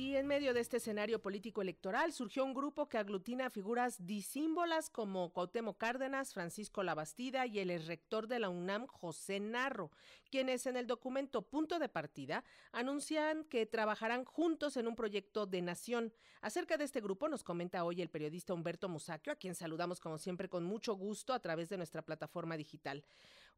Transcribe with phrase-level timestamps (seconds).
[0.00, 4.88] Y en medio de este escenario político electoral surgió un grupo que aglutina figuras disímbolas
[4.88, 9.90] como Cuauhtémoc Cárdenas, Francisco Labastida y el rector de la UNAM, José Narro,
[10.30, 15.60] quienes en el documento Punto de Partida anuncian que trabajarán juntos en un proyecto de
[15.60, 16.14] nación.
[16.40, 20.16] Acerca de este grupo nos comenta hoy el periodista Humberto Musaquio, a quien saludamos como
[20.16, 23.04] siempre con mucho gusto a través de nuestra plataforma digital.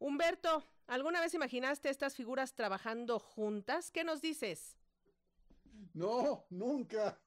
[0.00, 3.92] Humberto, ¿alguna vez imaginaste estas figuras trabajando juntas?
[3.92, 4.76] ¿Qué nos dices?
[5.94, 7.20] No, nunca.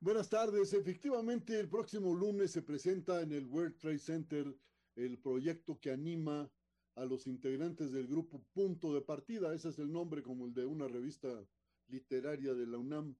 [0.00, 0.72] Buenas tardes.
[0.72, 4.56] Efectivamente, el próximo lunes se presenta en el World Trade Center
[4.94, 6.50] el proyecto que anima
[6.94, 9.54] a los integrantes del grupo Punto de Partida.
[9.54, 11.46] Ese es el nombre como el de una revista
[11.88, 13.16] literaria de la UNAM.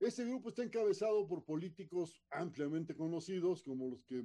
[0.00, 4.24] Ese grupo está encabezado por políticos ampliamente conocidos, como los que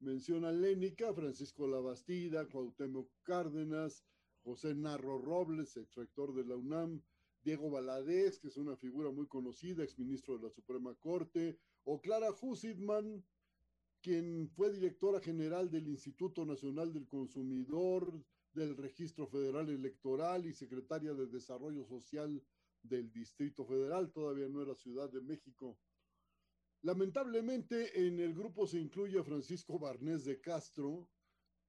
[0.00, 4.04] menciona Lénica, Francisco Labastida, Cuauhtémoc Cárdenas,
[4.42, 7.02] José Narro Robles, ex rector de la UNAM,
[7.46, 12.34] Diego Valadez, que es una figura muy conocida, exministro de la Suprema Corte, o Clara
[12.42, 13.24] Hussitman,
[14.02, 18.20] quien fue directora general del Instituto Nacional del Consumidor,
[18.52, 22.42] del Registro Federal Electoral y secretaria de Desarrollo Social
[22.82, 25.78] del Distrito Federal, todavía no era Ciudad de México.
[26.82, 31.08] Lamentablemente en el grupo se incluye a Francisco Barnés de Castro,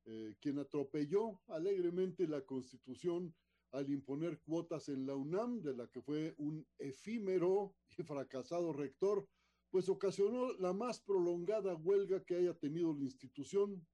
[0.05, 3.35] eh, quien atropelló alegremente la constitución
[3.71, 9.27] al imponer cuotas en la UNAM, de la que fue un efímero y fracasado rector,
[9.69, 13.85] pues ocasionó la más prolongada huelga que haya tenido la institución.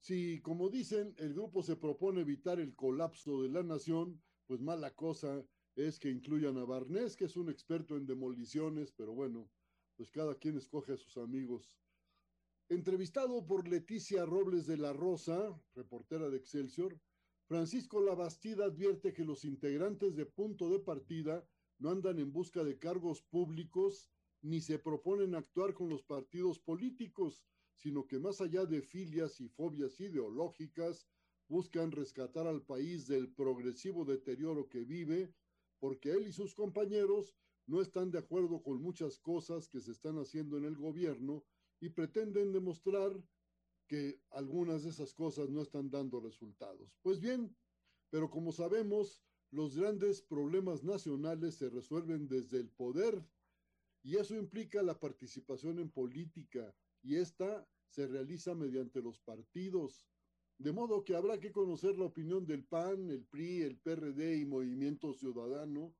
[0.00, 4.94] Si, como dicen, el grupo se propone evitar el colapso de la nación, pues mala
[4.94, 5.44] cosa
[5.74, 9.50] es que incluyan a Barnés, que es un experto en demoliciones, pero bueno,
[9.96, 11.78] pues cada quien escoge a sus amigos.
[12.68, 17.00] Entrevistado por Leticia Robles de la Rosa, reportera de Excelsior,
[17.48, 21.48] Francisco Labastida advierte que los integrantes de punto de partida
[21.78, 24.10] no andan en busca de cargos públicos
[24.42, 27.42] ni se proponen actuar con los partidos políticos,
[27.74, 31.08] sino que más allá de filias y fobias ideológicas,
[31.48, 35.32] buscan rescatar al país del progresivo deterioro que vive,
[35.78, 37.34] porque él y sus compañeros
[37.66, 41.46] no están de acuerdo con muchas cosas que se están haciendo en el gobierno
[41.80, 43.12] y pretenden demostrar
[43.88, 46.96] que algunas de esas cosas no están dando resultados.
[47.02, 47.56] Pues bien,
[48.10, 53.26] pero como sabemos, los grandes problemas nacionales se resuelven desde el poder
[54.02, 60.06] y eso implica la participación en política y esta se realiza mediante los partidos.
[60.58, 64.44] De modo que habrá que conocer la opinión del PAN, el PRI, el PRD y
[64.44, 65.94] Movimiento Ciudadano,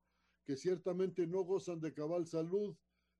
[0.45, 2.75] que ciertamente no gozan de cabal salud,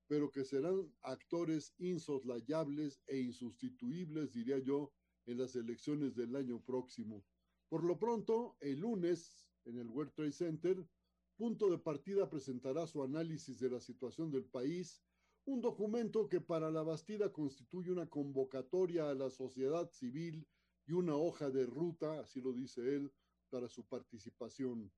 [0.09, 4.92] pero que serán actores insoslayables e insustituibles, diría yo,
[5.28, 7.24] en las elecciones del año próximo.
[7.70, 10.84] Por lo pronto, el lunes, en el World Trade Center,
[11.38, 15.00] punto de partida presentará su análisis de la situación del país,
[15.46, 20.47] un documento que para la Bastida constituye una convocatoria a la sociedad civil
[20.88, 23.14] y una hoja de ruta, así lo dice él,
[23.52, 24.91] para su participación.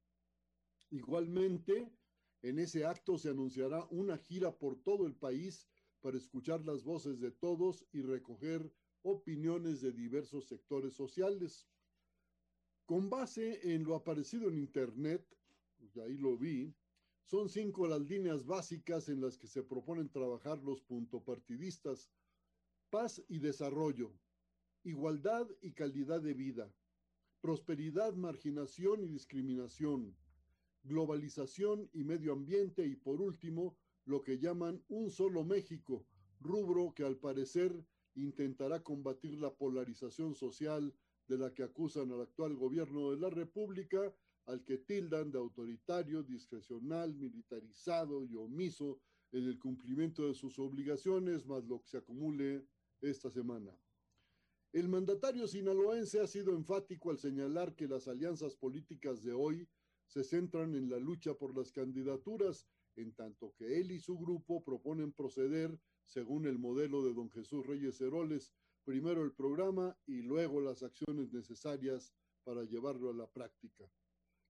[0.89, 1.91] Igualmente,
[2.41, 5.67] en ese acto se anunciará una gira por todo el país
[6.01, 11.67] para escuchar las voces de todos y recoger opiniones de diversos sectores sociales.
[12.85, 15.25] Con base en lo aparecido en Internet,
[15.93, 16.73] y ahí lo vi,
[17.25, 22.09] son cinco las líneas básicas en las que se proponen trabajar los puntopartidistas.
[22.89, 24.11] Paz y desarrollo,
[24.83, 26.73] igualdad y calidad de vida,
[27.39, 30.13] prosperidad, marginación y discriminación,
[30.83, 36.05] globalización y medio ambiente y por último lo que llaman un solo México,
[36.39, 40.93] rubro que al parecer intentará combatir la polarización social
[41.27, 44.13] de la que acusan al actual gobierno de la República,
[44.45, 48.99] al que tildan de autoritario, discrecional, militarizado y omiso
[49.31, 52.67] en el cumplimiento de sus obligaciones, más lo que se acumule
[53.01, 53.71] esta semana.
[54.73, 59.67] El mandatario sinaloense ha sido enfático al señalar que las alianzas políticas de hoy
[60.11, 62.67] se centran en la lucha por las candidaturas,
[62.97, 67.65] en tanto que él y su grupo proponen proceder según el modelo de don Jesús
[67.65, 68.53] Reyes Heroles,
[68.83, 72.13] primero el programa y luego las acciones necesarias
[72.43, 73.89] para llevarlo a la práctica.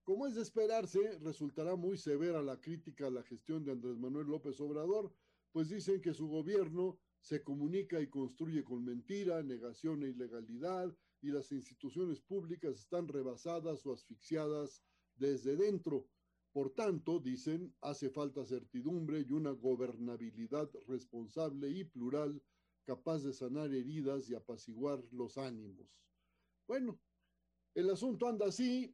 [0.03, 4.25] Como es de esperarse, resultará muy severa la crítica a la gestión de Andrés Manuel
[4.25, 5.13] López Obrador,
[5.51, 10.91] pues dicen que su gobierno se comunica y construye con mentira, negación e ilegalidad,
[11.21, 14.81] y las instituciones públicas están rebasadas o asfixiadas
[15.21, 16.09] desde dentro.
[16.51, 22.43] Por tanto, dicen, hace falta certidumbre y una gobernabilidad responsable y plural
[22.83, 25.87] capaz de sanar heridas y apaciguar los ánimos.
[26.67, 26.99] Bueno,
[27.73, 28.93] el asunto anda así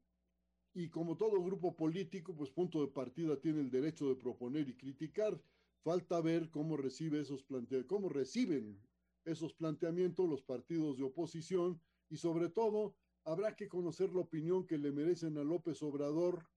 [0.76, 4.76] y como todo grupo político, pues punto de partida tiene el derecho de proponer y
[4.76, 5.42] criticar.
[5.84, 7.46] Falta ver cómo recibe esos
[7.88, 8.80] cómo reciben
[9.24, 12.96] esos planteamientos los partidos de oposición y sobre todo
[13.28, 16.48] habrá que conocer la opinión que le merecen a López Obrador,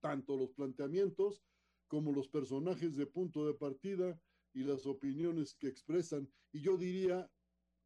[0.00, 1.44] tanto los planteamientos
[1.86, 4.20] como los personajes de punto de partida
[4.52, 6.28] y las opiniones que expresan.
[6.52, 7.30] Y yo diría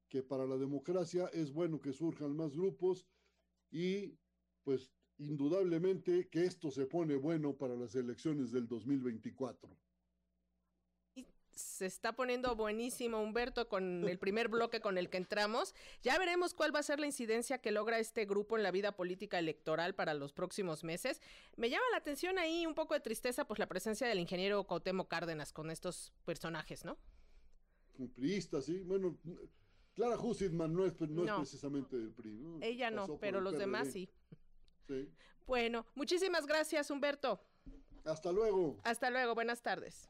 [0.08, 3.06] que para la democracia es bueno que surjan más grupos
[3.70, 4.16] y
[4.62, 9.78] pues indudablemente que esto se pone bueno para las elecciones del 2024
[11.74, 15.74] se está poniendo buenísimo, Humberto, con el primer bloque con el que entramos.
[16.02, 18.92] Ya veremos cuál va a ser la incidencia que logra este grupo en la vida
[18.92, 21.20] política electoral para los próximos meses.
[21.56, 25.08] Me llama la atención ahí un poco de tristeza, pues la presencia del ingeniero Cautemo
[25.08, 26.96] Cárdenas con estos personajes, ¿no?
[28.14, 28.80] Priista, sí.
[28.82, 29.18] Bueno,
[29.94, 32.38] Clara Hussitman no es, no, es precisamente del PRI.
[32.38, 32.58] ¿no?
[32.62, 34.08] Ella no, pero los demás sí.
[34.86, 35.08] Sí.
[35.44, 37.40] Bueno, muchísimas gracias, Humberto.
[38.04, 38.78] Hasta luego.
[38.84, 40.08] Hasta luego, buenas tardes.